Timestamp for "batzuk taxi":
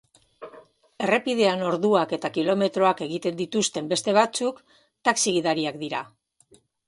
4.21-5.35